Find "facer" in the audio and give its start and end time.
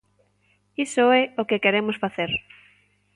2.03-2.31